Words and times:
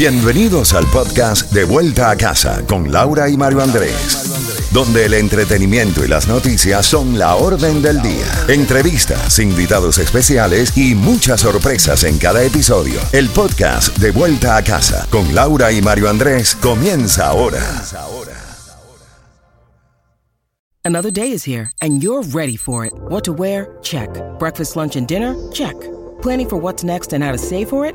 Bienvenidos 0.00 0.72
al 0.72 0.86
podcast 0.86 1.52
De 1.52 1.64
Vuelta 1.64 2.08
a 2.08 2.16
Casa 2.16 2.64
con 2.66 2.90
Laura 2.90 3.28
y 3.28 3.36
Mario 3.36 3.60
Andrés, 3.60 4.70
donde 4.72 5.04
el 5.04 5.12
entretenimiento 5.12 6.02
y 6.02 6.08
las 6.08 6.26
noticias 6.26 6.86
son 6.86 7.18
la 7.18 7.34
orden 7.34 7.82
del 7.82 8.00
día. 8.00 8.24
Entrevistas, 8.48 9.38
invitados 9.38 9.98
especiales 9.98 10.74
y 10.74 10.94
muchas 10.94 11.42
sorpresas 11.42 12.04
en 12.04 12.16
cada 12.16 12.42
episodio. 12.42 12.98
El 13.12 13.28
podcast 13.28 13.94
De 13.98 14.10
Vuelta 14.10 14.56
a 14.56 14.64
Casa 14.64 15.06
con 15.10 15.34
Laura 15.34 15.70
y 15.70 15.82
Mario 15.82 16.08
Andrés 16.08 16.56
comienza 16.56 17.26
ahora. 17.26 17.60
Another 20.82 21.12
day 21.12 21.30
is 21.30 21.46
here 21.46 21.72
and 21.82 22.02
you're 22.02 22.26
ready 22.32 22.56
for 22.56 22.86
it. 22.86 22.94
What 23.10 23.24
to 23.24 23.34
wear? 23.34 23.68
Check. 23.82 24.08
Breakfast, 24.38 24.76
lunch, 24.76 24.96
and 24.96 25.06
dinner? 25.06 25.36
Check. 25.52 25.76
Planning 26.22 26.48
for 26.48 26.58
what's 26.58 26.82
next 26.82 27.12
and 27.12 27.22
how 27.22 27.32
to 27.32 27.38
save 27.38 27.68
for 27.68 27.84
it? 27.84 27.94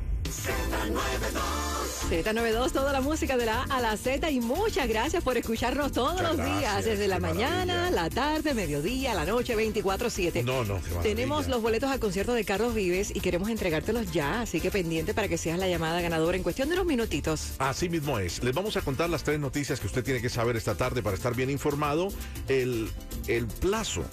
Z92, 2.11 2.73
toda 2.73 2.91
la 2.91 2.99
música 2.99 3.37
de 3.37 3.45
la 3.45 3.61
A 3.63 3.77
a 3.77 3.79
la 3.81 3.95
Z 3.95 4.29
y 4.31 4.41
muchas 4.41 4.85
gracias 4.89 5.23
por 5.23 5.37
escucharnos 5.37 5.93
todos 5.93 6.11
Muchas 6.15 6.35
los 6.35 6.45
días, 6.45 6.61
gracias, 6.61 6.85
desde 6.85 7.07
la 7.07 7.21
mañana, 7.21 7.73
maravilla. 7.75 7.89
la 8.03 8.09
tarde, 8.09 8.53
mediodía, 8.53 9.13
la 9.13 9.23
noche, 9.23 9.55
24-7. 9.55 10.43
No, 10.43 10.65
no, 10.65 10.81
qué. 10.81 10.95
Tenemos 11.03 11.47
los 11.47 11.61
boletos 11.61 11.89
al 11.89 12.01
concierto 12.01 12.33
de 12.33 12.43
Carlos 12.43 12.75
Vives 12.75 13.15
y 13.15 13.21
queremos 13.21 13.49
entregártelos 13.49 14.11
ya, 14.11 14.41
así 14.41 14.59
que 14.59 14.69
pendiente 14.71 15.13
para 15.13 15.29
que 15.29 15.37
seas 15.37 15.57
la 15.57 15.69
llamada 15.69 16.01
ganadora 16.01 16.35
en 16.35 16.43
cuestión 16.43 16.67
de 16.67 16.73
unos 16.75 16.85
minutitos. 16.85 17.53
Así 17.59 17.87
mismo 17.87 18.19
es. 18.19 18.43
Les 18.43 18.53
vamos 18.53 18.75
a 18.75 18.81
contar 18.81 19.09
las 19.09 19.23
tres 19.23 19.39
noticias 19.39 19.79
que 19.79 19.87
usted 19.87 20.03
tiene 20.03 20.21
que 20.21 20.29
saber 20.29 20.57
esta 20.57 20.75
tarde 20.75 21.01
para 21.01 21.15
estar 21.15 21.33
bien 21.33 21.49
informado. 21.49 22.09
El, 22.49 22.89
el 23.27 23.47
plazo. 23.47 24.03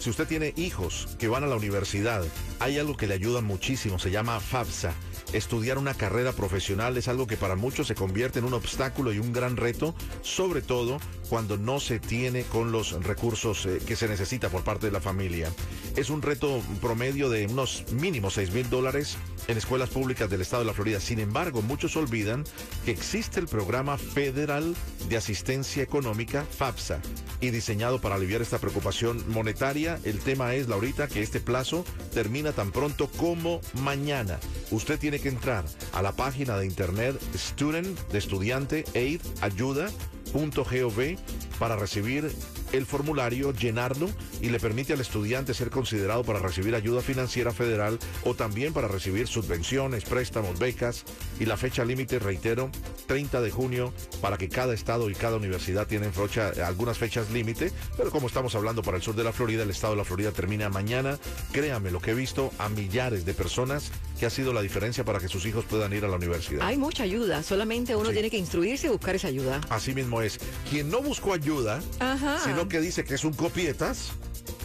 Si 0.00 0.10
usted 0.10 0.26
tiene 0.26 0.52
hijos 0.56 1.06
que 1.20 1.28
van 1.28 1.44
a 1.44 1.46
la 1.46 1.54
universidad, 1.54 2.24
hay 2.58 2.78
algo 2.80 2.96
que 2.96 3.06
le 3.06 3.14
ayuda 3.14 3.42
muchísimo, 3.42 4.00
se 4.00 4.10
llama 4.10 4.40
FAFSA. 4.40 4.92
Estudiar 5.34 5.78
una 5.78 5.94
carrera 5.94 6.30
profesional 6.30 6.96
es 6.96 7.08
algo 7.08 7.26
que 7.26 7.36
para 7.36 7.56
muchos 7.56 7.88
se 7.88 7.96
convierte 7.96 8.38
en 8.38 8.44
un 8.44 8.54
obstáculo 8.54 9.12
y 9.12 9.18
un 9.18 9.32
gran 9.32 9.56
reto, 9.56 9.92
sobre 10.22 10.62
todo 10.62 11.00
cuando 11.28 11.56
no 11.56 11.80
se 11.80 11.98
tiene 11.98 12.44
con 12.44 12.70
los 12.70 12.92
recursos 13.02 13.66
eh, 13.66 13.80
que 13.84 13.96
se 13.96 14.06
necesita 14.06 14.48
por 14.48 14.62
parte 14.62 14.86
de 14.86 14.92
la 14.92 15.00
familia. 15.00 15.52
Es 15.96 16.08
un 16.08 16.22
reto 16.22 16.62
promedio 16.80 17.30
de 17.30 17.48
unos 17.48 17.84
mínimos 17.90 18.34
6 18.34 18.52
mil 18.52 18.70
dólares 18.70 19.16
en 19.48 19.58
escuelas 19.58 19.90
públicas 19.90 20.30
del 20.30 20.40
estado 20.40 20.62
de 20.62 20.68
la 20.68 20.72
Florida. 20.72 21.00
Sin 21.00 21.18
embargo, 21.18 21.62
muchos 21.62 21.96
olvidan 21.96 22.44
que 22.84 22.92
existe 22.92 23.40
el 23.40 23.48
programa 23.48 23.98
federal 23.98 24.76
de 25.08 25.16
asistencia 25.16 25.82
económica, 25.82 26.44
FAFSA, 26.44 27.00
y 27.40 27.50
diseñado 27.50 28.00
para 28.00 28.14
aliviar 28.14 28.40
esta 28.40 28.58
preocupación 28.58 29.24
monetaria. 29.28 29.98
El 30.04 30.20
tema 30.20 30.54
es, 30.54 30.68
Laurita, 30.68 31.08
que 31.08 31.22
este 31.22 31.40
plazo 31.40 31.84
termina 32.12 32.52
tan 32.52 32.70
pronto 32.70 33.08
como 33.08 33.60
mañana. 33.82 34.38
Usted 34.74 34.98
tiene 34.98 35.20
que 35.20 35.28
entrar 35.28 35.64
a 35.92 36.02
la 36.02 36.10
página 36.10 36.58
de 36.58 36.66
internet 36.66 37.16
student, 37.36 37.96
de 38.10 38.18
estudiante, 38.18 38.84
aid, 38.96 39.20
ayuda, 39.40 39.88
.gov 40.32 41.16
para 41.60 41.76
recibir 41.76 42.28
el 42.76 42.86
formulario, 42.86 43.52
llenarlo 43.52 44.08
y 44.40 44.50
le 44.50 44.58
permite 44.60 44.92
al 44.92 45.00
estudiante 45.00 45.54
ser 45.54 45.70
considerado 45.70 46.24
para 46.24 46.38
recibir 46.40 46.74
ayuda 46.74 47.00
financiera 47.02 47.52
federal 47.52 47.98
o 48.24 48.34
también 48.34 48.72
para 48.72 48.88
recibir 48.88 49.26
subvenciones, 49.28 50.04
préstamos, 50.04 50.58
becas 50.58 51.04
y 51.38 51.44
la 51.46 51.56
fecha 51.56 51.84
límite, 51.84 52.18
reitero, 52.18 52.70
30 53.06 53.40
de 53.40 53.50
junio 53.50 53.92
para 54.20 54.36
que 54.38 54.48
cada 54.48 54.74
estado 54.74 55.08
y 55.10 55.14
cada 55.14 55.36
universidad 55.36 55.86
tienen 55.86 56.12
fecha, 56.12 56.52
algunas 56.66 56.98
fechas 56.98 57.30
límite, 57.30 57.72
pero 57.96 58.10
como 58.10 58.26
estamos 58.26 58.54
hablando 58.54 58.82
para 58.82 58.96
el 58.96 59.02
sur 59.02 59.14
de 59.14 59.24
la 59.24 59.32
Florida, 59.32 59.62
el 59.62 59.70
estado 59.70 59.92
de 59.94 59.98
la 59.98 60.04
Florida 60.04 60.32
termina 60.32 60.68
mañana. 60.68 61.18
Créame 61.52 61.90
lo 61.90 62.00
que 62.00 62.10
he 62.12 62.14
visto 62.14 62.50
a 62.58 62.68
millares 62.68 63.24
de 63.24 63.34
personas 63.34 63.90
que 64.18 64.26
ha 64.26 64.30
sido 64.30 64.52
la 64.52 64.62
diferencia 64.62 65.04
para 65.04 65.18
que 65.18 65.28
sus 65.28 65.44
hijos 65.46 65.64
puedan 65.64 65.92
ir 65.92 66.04
a 66.04 66.08
la 66.08 66.16
universidad. 66.16 66.66
Hay 66.66 66.76
mucha 66.76 67.02
ayuda, 67.02 67.42
solamente 67.42 67.94
uno 67.96 68.08
Sí. 68.08 68.14
tiene 68.14 68.30
que 68.30 68.38
instruirse 68.38 68.86
y 68.86 68.90
buscar 68.90 69.14
esa 69.16 69.28
ayuda. 69.28 69.60
Así 69.68 69.92
mismo 69.94 70.22
es. 70.22 70.38
Quien 70.70 70.88
no 70.90 71.02
buscó 71.02 71.32
ayuda, 71.34 71.82
Ajá. 71.98 72.38
sino 72.44 72.63
que 72.68 72.80
dice 72.80 73.04
que 73.04 73.14
es 73.14 73.24
un 73.24 73.32
copietas, 73.32 74.12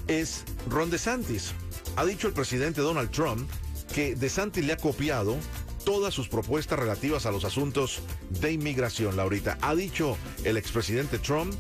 es 0.07 0.43
Ron 0.69 0.89
DeSantis. 0.89 1.53
Ha 1.95 2.05
dicho 2.05 2.27
el 2.27 2.33
presidente 2.33 2.81
Donald 2.81 3.11
Trump 3.11 3.49
que 3.93 4.15
DeSantis 4.15 4.65
le 4.65 4.73
ha 4.73 4.77
copiado 4.77 5.35
todas 5.85 6.13
sus 6.13 6.27
propuestas 6.27 6.77
relativas 6.77 7.25
a 7.25 7.31
los 7.31 7.45
asuntos 7.45 8.01
de 8.29 8.51
inmigración, 8.51 9.17
Laurita. 9.17 9.57
Ha 9.61 9.75
dicho 9.75 10.17
el 10.43 10.57
expresidente 10.57 11.17
Trump 11.19 11.53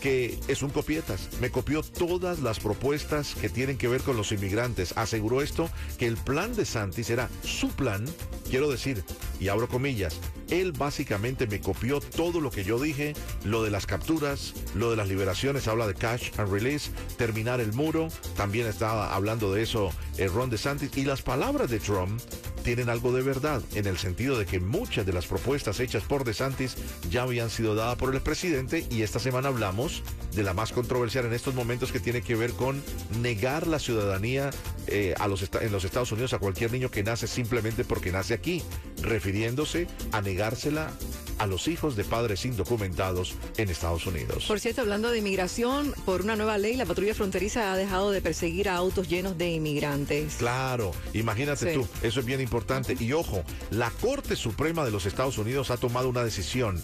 que 0.00 0.38
es 0.48 0.62
un 0.62 0.70
copietas. 0.70 1.28
Me 1.40 1.50
copió 1.50 1.82
todas 1.82 2.40
las 2.40 2.60
propuestas 2.60 3.34
que 3.34 3.48
tienen 3.48 3.78
que 3.78 3.88
ver 3.88 4.02
con 4.02 4.16
los 4.16 4.32
inmigrantes. 4.32 4.96
Aseguró 4.96 5.42
esto 5.42 5.68
que 5.98 6.06
el 6.06 6.16
plan 6.16 6.54
de 6.54 6.64
Santis 6.64 7.10
era 7.10 7.28
su 7.42 7.68
plan. 7.70 8.04
Quiero 8.48 8.70
decir, 8.70 9.04
y 9.40 9.48
abro 9.48 9.68
comillas, 9.68 10.18
él 10.50 10.72
básicamente 10.72 11.46
me 11.46 11.60
copió 11.60 12.00
todo 12.00 12.40
lo 12.40 12.50
que 12.50 12.64
yo 12.64 12.80
dije, 12.80 13.14
lo 13.44 13.62
de 13.62 13.70
las 13.70 13.86
capturas, 13.86 14.54
lo 14.74 14.90
de 14.90 14.96
las 14.96 15.08
liberaciones, 15.08 15.68
habla 15.68 15.86
de 15.86 15.94
cash 15.94 16.30
and 16.38 16.50
release, 16.50 16.90
terminar 17.16 17.60
el 17.60 17.72
muro, 17.72 18.08
también 18.36 18.66
estaba 18.66 19.14
hablando 19.14 19.52
de 19.52 19.62
eso 19.62 19.90
eh, 20.16 20.28
Ron 20.28 20.50
DeSantis, 20.50 20.96
y 20.96 21.04
las 21.04 21.22
palabras 21.22 21.70
de 21.70 21.78
Trump 21.78 22.20
tienen 22.68 22.90
algo 22.90 23.14
de 23.14 23.22
verdad, 23.22 23.62
en 23.74 23.86
el 23.86 23.96
sentido 23.96 24.38
de 24.38 24.44
que 24.44 24.60
muchas 24.60 25.06
de 25.06 25.14
las 25.14 25.24
propuestas 25.24 25.80
hechas 25.80 26.02
por 26.02 26.24
DeSantis 26.24 26.76
ya 27.08 27.22
habían 27.22 27.48
sido 27.48 27.74
dadas 27.74 27.96
por 27.96 28.14
el 28.14 28.20
presidente 28.20 28.86
y 28.90 29.00
esta 29.00 29.18
semana 29.18 29.48
hablamos 29.48 30.02
de 30.36 30.42
la 30.42 30.52
más 30.52 30.72
controversial 30.72 31.24
en 31.24 31.32
estos 31.32 31.54
momentos 31.54 31.92
que 31.92 31.98
tiene 31.98 32.20
que 32.20 32.34
ver 32.34 32.52
con 32.52 32.82
negar 33.22 33.66
la 33.66 33.78
ciudadanía 33.78 34.50
eh, 34.86 35.14
a 35.18 35.28
los 35.28 35.48
en 35.62 35.72
los 35.72 35.84
Estados 35.84 36.12
Unidos 36.12 36.34
a 36.34 36.40
cualquier 36.40 36.70
niño 36.70 36.90
que 36.90 37.02
nace 37.02 37.26
simplemente 37.26 37.84
porque 37.84 38.12
nace 38.12 38.34
aquí, 38.34 38.62
refiriéndose 39.00 39.86
a 40.12 40.20
negársela 40.20 40.90
a 41.38 41.46
los 41.46 41.68
hijos 41.68 41.96
de 41.96 42.04
padres 42.04 42.44
indocumentados 42.44 43.34
en 43.56 43.68
Estados 43.70 44.06
Unidos. 44.06 44.44
Por 44.46 44.60
cierto, 44.60 44.80
hablando 44.82 45.10
de 45.10 45.18
inmigración, 45.18 45.94
por 46.04 46.22
una 46.22 46.36
nueva 46.36 46.58
ley, 46.58 46.76
la 46.76 46.86
patrulla 46.86 47.14
fronteriza 47.14 47.72
ha 47.72 47.76
dejado 47.76 48.10
de 48.10 48.20
perseguir 48.20 48.68
a 48.68 48.76
autos 48.76 49.08
llenos 49.08 49.38
de 49.38 49.50
inmigrantes. 49.50 50.36
Claro, 50.36 50.92
imagínate 51.12 51.72
Sí. 51.72 51.78
tú, 51.78 51.86
eso 52.02 52.20
es 52.20 52.26
bien 52.26 52.40
importante. 52.40 52.96
Y 52.98 53.12
ojo, 53.12 53.42
la 53.70 53.90
Corte 53.90 54.36
Suprema 54.36 54.84
de 54.84 54.90
los 54.90 55.06
Estados 55.06 55.38
Unidos 55.38 55.70
ha 55.70 55.76
tomado 55.76 56.08
una 56.08 56.22
decisión 56.24 56.82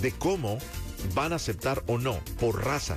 de 0.00 0.12
cómo 0.12 0.58
van 1.14 1.32
a 1.32 1.36
aceptar 1.36 1.82
o 1.86 1.98
no 1.98 2.18
por 2.40 2.64
raza. 2.64 2.96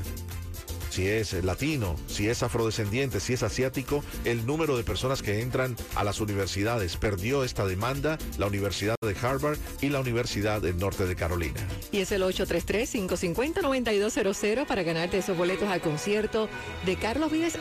Si 0.89 1.07
es 1.07 1.33
eh, 1.33 1.43
latino, 1.43 1.95
si 2.07 2.29
es 2.29 2.41
afrodescendiente, 2.43 3.19
si 3.19 3.33
es 3.33 3.43
asiático, 3.43 4.01
el 4.25 4.45
número 4.45 4.77
de 4.77 4.83
personas 4.83 5.21
que 5.21 5.41
entran 5.41 5.75
a 5.95 6.03
las 6.03 6.19
universidades. 6.19 6.97
Perdió 6.97 7.43
esta 7.43 7.65
demanda 7.65 8.17
la 8.37 8.47
Universidad 8.47 8.95
de 9.01 9.15
Harvard 9.21 9.57
y 9.81 9.89
la 9.89 9.99
Universidad 9.99 10.61
del 10.61 10.77
Norte 10.77 11.05
de 11.05 11.15
Carolina. 11.15 11.59
Y 11.91 11.99
es 11.99 12.11
el 12.11 12.23
833-550-9200 12.23 14.65
para 14.65 14.81
ganarte 14.83 15.19
esos 15.19 15.37
boletos 15.37 15.69
al 15.69 15.81
concierto 15.81 16.49
de 16.85 16.95
Carlos 16.95 17.31
Vives 17.31 17.57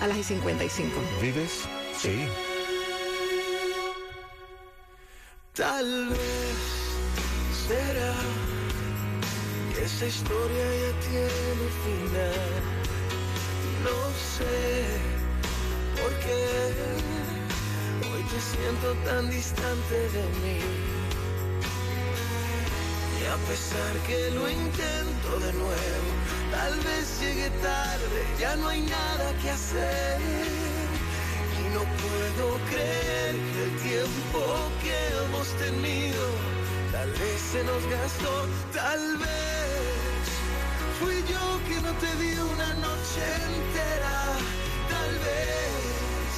a 0.00 0.06
las 0.06 0.26
55. 0.26 0.90
¿Vives? 1.20 1.62
Sí. 1.98 2.26
Tal 5.54 6.10
vez 6.10 6.37
esa 9.88 10.06
historia 10.06 10.66
ya 10.82 10.92
tiene 11.08 11.66
final. 11.84 12.60
No 13.88 14.00
sé 14.34 14.58
por 15.98 16.12
qué 16.24 16.40
hoy 18.10 18.22
te 18.32 18.40
siento 18.52 18.88
tan 19.08 19.30
distante 19.30 19.96
de 20.16 20.24
mí. 20.42 20.60
Y 23.18 23.24
a 23.34 23.36
pesar 23.48 23.92
que 24.06 24.30
lo 24.36 24.44
intento 24.50 25.30
de 25.46 25.52
nuevo, 25.54 26.08
tal 26.50 26.74
vez 26.80 27.20
llegue 27.20 27.50
tarde, 27.62 28.18
ya 28.38 28.56
no 28.56 28.68
hay 28.68 28.82
nada 28.82 29.26
que 29.40 29.50
hacer. 29.50 30.20
Y 31.60 31.64
no 31.74 31.82
puedo 32.02 32.46
creer 32.70 33.34
que 33.52 33.60
el 33.66 33.74
tiempo 33.88 34.40
que 34.82 34.94
hemos 35.18 35.48
tenido 35.64 36.58
tal 36.92 37.10
vez 37.10 37.40
se 37.52 37.62
nos 37.64 37.82
gastó, 37.86 38.46
tal 38.72 39.16
vez 39.18 40.24
fui 40.98 41.16
yo 41.32 41.44
que 41.68 41.80
no 41.80 41.92
te 42.02 42.10
di 42.22 42.32
una 42.38 42.74
noche 42.86 43.22
entera, 43.52 44.18
tal 44.88 45.12
vez 45.26 46.30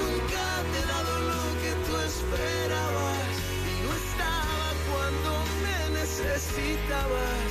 nunca 0.00 0.44
te 0.70 0.78
he 0.78 0.86
dado 0.94 1.12
lo 1.32 1.42
que 1.62 1.72
tú 1.86 1.92
esperabas 2.10 3.32
y 3.70 3.74
no 3.84 3.90
estaba 4.04 4.66
cuando 4.90 5.30
me 5.64 5.78
necesitabas, 6.00 7.48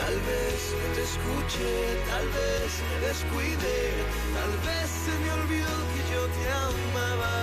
tal 0.00 0.16
vez 0.28 0.58
no 0.80 0.86
te 0.96 1.02
escuché, 1.10 1.72
tal 2.10 2.26
vez 2.38 2.70
me 2.88 2.96
descuide, 3.08 3.76
tal 4.36 4.52
vez 4.66 4.88
se 5.04 5.12
me 5.22 5.30
olvidó 5.38 5.74
que 5.92 6.02
yo 6.12 6.22
te 6.36 6.44
amaba. 6.68 7.34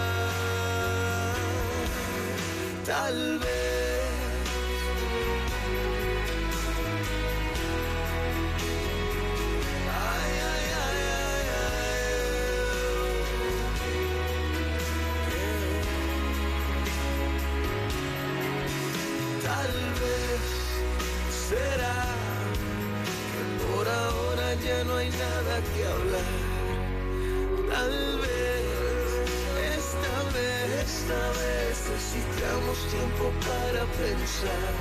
Tal 2.86 3.40
vez. 3.40 3.77
Será 21.50 21.98
que 23.32 23.44
por 23.66 23.88
ahora 23.88 24.54
ya 24.56 24.84
no 24.84 24.98
hay 24.98 25.10
nada 25.10 25.54
que 25.74 25.82
hablar. 25.86 26.36
Tal 27.72 27.96
vez, 28.24 29.28
esta 29.78 30.14
vez, 30.36 30.68
esta 30.88 31.22
vez 31.40 31.58
necesitamos 31.94 32.78
tiempo 32.90 33.26
para 33.48 33.86
pensar. 34.02 34.74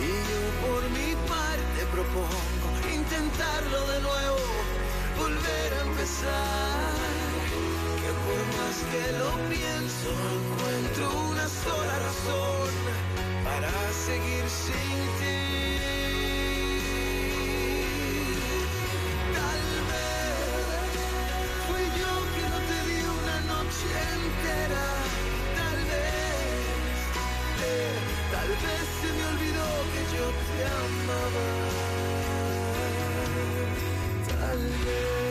Y 0.00 0.12
yo 0.30 0.42
por 0.64 0.82
mi 0.96 1.10
parte 1.28 1.80
propongo 1.92 2.66
intentarlo 2.92 3.80
de 3.92 4.00
nuevo, 4.00 4.46
volver 5.18 5.70
a 5.74 5.80
empezar. 5.88 6.94
Que 8.02 8.10
por 8.26 8.40
más 8.58 8.76
que 8.92 9.04
lo 9.20 9.30
pienso, 9.48 10.08
encuentro 10.36 11.04
una 11.30 11.48
sola 11.48 11.98
razón 12.06 12.95
Tal 28.46 28.54
vez 28.54 28.86
se 29.00 29.08
me 29.12 29.24
olvidó 29.26 29.66
que 29.92 30.02
yo 30.16 30.26
te 30.46 30.58
amaba. 30.70 31.46
Tal 34.28 34.58
vez. 34.58 35.25